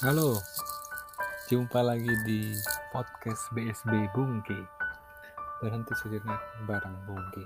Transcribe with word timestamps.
Halo, 0.00 0.40
jumpa 1.52 1.84
lagi 1.84 2.08
di 2.24 2.56
podcast 2.88 3.52
BSB 3.52 4.08
Bungki. 4.16 4.56
Berhenti 5.60 5.92
sejenak 5.92 6.40
bareng 6.64 7.04
Bungki. 7.04 7.44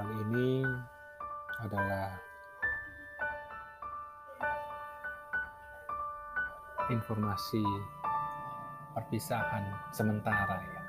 Kali 0.00 0.16
ini 0.24 0.64
adalah 1.60 2.08
informasi 6.88 7.60
perpisahan 8.96 9.92
sementara 9.92 10.56
ya. 10.56 10.82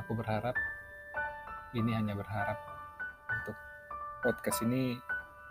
Aku 0.00 0.16
berharap 0.16 0.56
ini 1.76 1.92
hanya 1.92 2.16
berharap 2.16 2.56
untuk 3.28 3.60
podcast 4.24 4.64
ini 4.64 4.96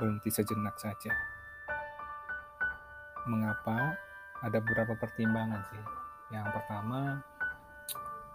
berhenti 0.02 0.34
sejenak 0.34 0.82
saja 0.82 1.31
mengapa 3.30 3.98
ada 4.42 4.58
beberapa 4.58 4.98
pertimbangan 4.98 5.62
sih. 5.70 5.84
Yang 6.34 6.48
pertama 6.58 7.22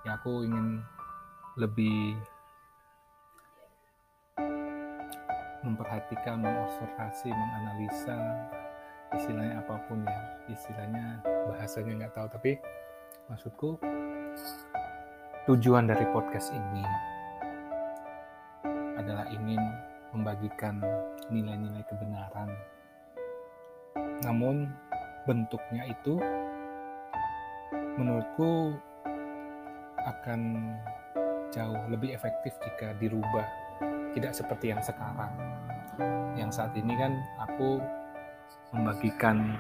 ya 0.07 0.15
aku 0.15 0.47
ingin 0.47 0.85
lebih 1.59 2.15
memperhatikan 5.67 6.39
mengobservasi 6.39 7.33
menganalisa 7.33 8.19
istilahnya 9.19 9.65
apa 9.65 9.75
pun 9.91 10.05
ya. 10.07 10.21
Istilahnya 10.47 11.25
bahasanya 11.51 11.93
nggak 12.07 12.15
tahu 12.15 12.29
tapi 12.31 12.53
maksudku 13.27 13.81
tujuan 15.51 15.91
dari 15.91 16.07
podcast 16.15 16.55
ini 16.55 16.85
adalah 18.99 19.27
ingin 19.31 19.59
membagikan 20.15 20.79
nilai-nilai 21.31 21.83
kebenaran 21.91 22.51
namun 24.25 24.71
bentuknya 25.27 25.91
itu 25.91 26.17
menurutku 27.97 28.77
akan 30.07 30.41
jauh 31.51 31.83
lebih 31.91 32.15
efektif 32.15 32.55
jika 32.63 32.95
dirubah. 33.01 33.47
Tidak 34.15 34.33
seperti 34.33 34.73
yang 34.73 34.81
sekarang. 34.81 35.33
Yang 36.37 36.51
saat 36.61 36.73
ini 36.77 36.95
kan 36.97 37.21
aku 37.41 37.81
membagikan 38.73 39.57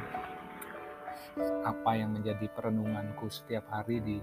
apa 1.64 1.90
yang 1.96 2.16
menjadi 2.16 2.46
perenunganku 2.52 3.28
setiap 3.28 3.68
hari 3.68 4.00
di 4.00 4.18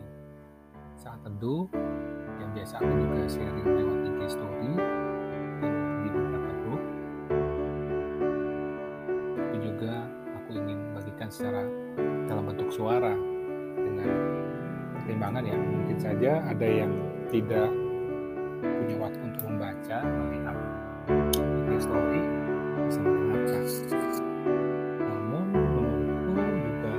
saat 0.97 1.19
teduh 1.25 1.67
yang 2.39 2.49
biasa 2.53 2.79
aku 2.79 2.89
juga 2.89 3.21
sharing 3.27 3.67
lewat 3.67 3.99
IG 4.07 4.19
story 4.37 4.73
secara 11.33 11.65
dalam 12.29 12.45
bentuk 12.45 12.69
suara 12.69 13.09
dengan 13.73 14.13
pertimbangan 14.93 15.41
ya. 15.41 15.57
Mungkin 15.57 15.97
saja 15.97 16.45
ada 16.45 16.67
yang 16.69 16.93
tidak 17.33 17.73
punya 18.61 18.95
waktu 19.01 19.21
untuk 19.33 19.43
membaca 19.49 19.97
melihat 20.05 20.57
IG 21.33 21.89
story 21.89 22.21
bisa 22.85 22.99
mendengarkan. 23.01 23.61
Namun 25.01 25.45
menurutku 25.57 26.45
juga 26.61 26.93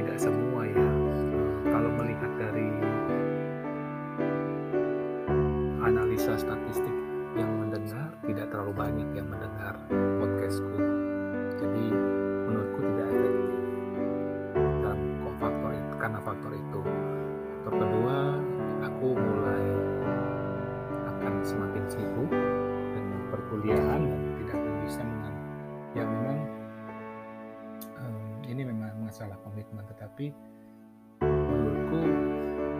tidak 0.00 0.16
semua 0.16 0.64
ya. 0.64 0.88
Kalau 1.68 1.90
melihat 1.92 2.32
dari 2.40 2.72
analisa 5.84 6.40
statistik 6.40 6.97
perkuliahan 23.48 24.04
dan 24.04 24.20
tidak 24.44 24.60
bisa 24.84 25.00
mengan 25.00 25.34
ya 25.96 26.04
memang 26.04 26.36
em, 27.96 28.20
ini 28.44 28.60
memang 28.60 28.92
masalah 29.00 29.40
komitmen 29.40 29.80
tetapi 29.88 30.36
menurutku 31.24 32.00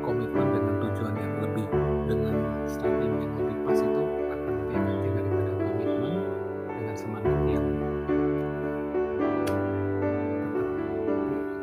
komitmen 0.05 0.47
dengan 0.53 0.75
tujuan 0.85 1.15
yang 1.17 1.35
lebih 1.41 1.67
dengan 2.05 2.37
strategi 2.69 3.17
yang 3.17 3.33
lebih 3.41 3.57
pas 3.65 3.81
itu 3.81 4.03
akan 4.29 4.53
lebih 4.61 4.77
efektif 4.77 5.11
daripada 5.17 5.53
komitmen 5.57 6.15
dengan 6.69 6.97
semangat 7.01 7.39
yang 7.49 7.67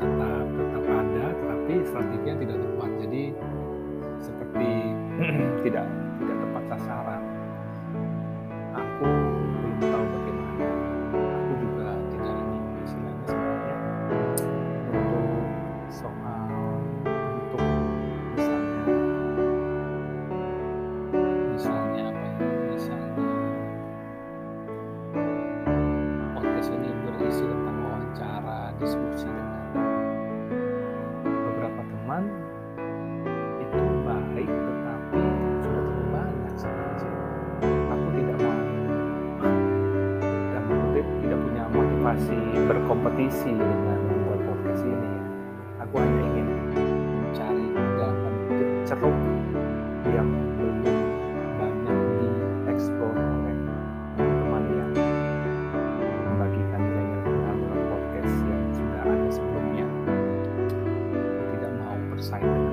tetap 0.02 0.48
tetap 0.50 0.86
ada 0.90 1.26
tetapi 1.30 1.74
strategi 1.86 2.26
yang 2.26 2.40
tidak 2.42 2.58
tepat. 2.58 2.90
Jadi 3.06 3.24
seperti 4.18 4.70
tidak 5.70 5.86
motivasi 42.26 42.66
berkompetisi 42.66 43.52
dengan 43.54 44.00
membuat 44.10 44.40
podcast 44.50 44.82
ini 44.82 45.10
ya 45.14 45.22
aku 45.86 45.94
hanya 46.02 46.22
ingin 46.34 46.48
mencari 47.22 47.66
kutip 48.50 48.70
ceruk 48.90 49.18
yang 50.10 50.30
belum 50.58 50.78
banyak 51.62 52.00
dieksplor 52.66 53.14
oleh 53.14 53.56
teman-teman 54.18 54.64
yang 54.74 54.92
membagikan 56.26 56.82
nilai-nilai 56.82 57.30
dalam 57.46 57.82
podcast 57.94 58.36
yang 58.42 58.64
sudah 58.74 59.02
ada 59.06 59.30
sebelumnya. 59.30 59.88
Tidak 61.54 61.72
mau 61.78 61.98
bersaing 62.10 62.65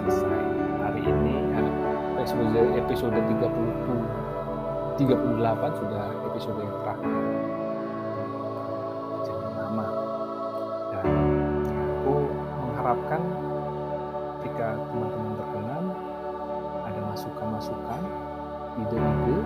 selesai 0.00 0.40
hari 0.80 1.04
ini 1.04 1.34
ya, 1.52 1.60
episode 2.24 2.56
episode 2.80 3.12
30 3.12 4.30
38 4.96 5.80
sudah 5.80 6.04
episode 6.28 6.60
yang 6.60 6.76
terakhir. 6.84 7.12
Jadi 9.24 9.46
lama. 9.56 9.86
Dan 10.92 11.04
aku 12.00 12.14
mengharapkan 12.64 13.20
jika 14.44 14.76
teman-teman 14.88 15.32
berkenan 15.40 15.84
ada 16.84 17.00
masukan-masukan 17.12 18.02
ide-ide 18.80 19.36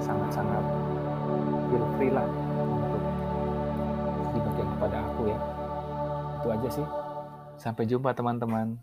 sangat-sangat 0.00 0.64
feel 1.72 1.84
free 1.96 2.12
lah 2.12 2.28
untuk 2.28 3.02
dibagikan 4.32 4.68
kepada 4.76 4.96
aku 5.12 5.22
ya. 5.32 5.40
Itu 6.40 6.48
aja 6.52 6.68
sih. 6.68 6.86
Sampai 7.56 7.88
jumpa 7.88 8.12
teman-teman 8.12 8.76